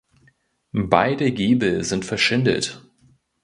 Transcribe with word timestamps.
Beide 0.73 1.31
Giebel 1.31 1.83
sind 1.83 2.05
verschindelt. 2.05 2.81